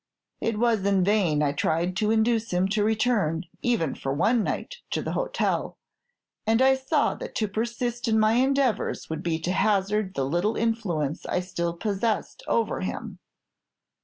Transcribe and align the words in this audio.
It 0.39 0.57
was 0.57 0.83
in 0.83 1.03
vain 1.03 1.43
I 1.43 1.51
tried 1.51 1.95
to 1.97 2.09
induce 2.09 2.49
him 2.49 2.67
to 2.69 2.83
return, 2.83 3.45
even 3.61 3.93
for 3.93 4.11
one 4.11 4.43
night, 4.43 4.77
to 4.89 5.03
the 5.03 5.11
hotel; 5.11 5.77
and 6.47 6.59
I 6.59 6.73
saw 6.73 7.13
that 7.13 7.35
to 7.35 7.47
persist 7.47 8.07
in 8.07 8.19
my 8.19 8.33
endeavors 8.33 9.11
would 9.11 9.21
be 9.21 9.37
to 9.41 9.51
hazard 9.51 10.15
the 10.15 10.25
little 10.25 10.57
influence 10.57 11.23
I 11.27 11.39
still 11.39 11.73
possessed 11.77 12.41
over 12.47 12.79
him. 12.81 13.19